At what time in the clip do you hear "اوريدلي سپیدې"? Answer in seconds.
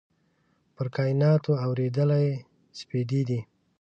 1.65-3.39